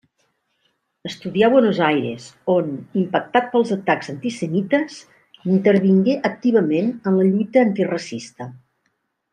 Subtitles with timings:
[1.09, 2.71] Estudià a Buenos Aires on,
[3.03, 4.97] impactat pels atacs antisemites,
[5.59, 8.55] intervingué activament en la lluita antiracista.